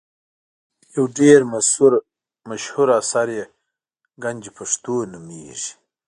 یو 0.95 1.03
ډېر 1.17 1.39
مشهور 2.49 2.87
اثر 2.99 3.27
یې 3.37 3.45
ګنج 4.23 4.43
پښتو 4.57 4.93
نومیږي. 5.11 5.71